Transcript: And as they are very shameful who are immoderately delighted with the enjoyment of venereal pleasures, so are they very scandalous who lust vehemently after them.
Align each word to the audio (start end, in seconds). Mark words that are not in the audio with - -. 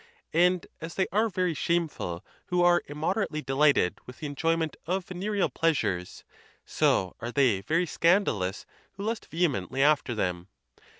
And 0.33 0.65
as 0.81 0.95
they 0.95 1.05
are 1.11 1.29
very 1.29 1.53
shameful 1.53 2.25
who 2.47 2.63
are 2.63 2.81
immoderately 2.87 3.43
delighted 3.43 3.99
with 4.07 4.17
the 4.17 4.25
enjoyment 4.25 4.75
of 4.87 5.05
venereal 5.05 5.47
pleasures, 5.51 6.23
so 6.65 7.15
are 7.19 7.31
they 7.31 7.61
very 7.61 7.85
scandalous 7.85 8.65
who 8.93 9.03
lust 9.03 9.27
vehemently 9.27 9.83
after 9.83 10.15
them. 10.15 10.47